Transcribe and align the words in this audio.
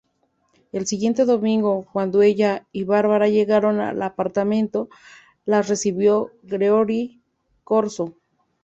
El 0.71 0.87
siguiente 0.87 1.25
domingo, 1.25 1.85
cuando 1.93 2.23
ella 2.23 2.65
y 2.71 2.85
Barbara 2.85 3.27
llegaron 3.27 3.79
al 3.79 4.01
apartamento, 4.01 4.89
las 5.45 5.67
recibió 5.69 6.31
Gregory 6.41 7.21
Corso. 7.63 8.15